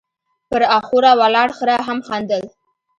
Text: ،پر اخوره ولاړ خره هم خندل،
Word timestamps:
،پر 0.49 0.61
اخوره 0.79 1.11
ولاړ 1.19 1.49
خره 1.57 1.75
هم 1.87 1.99
خندل، 2.07 2.43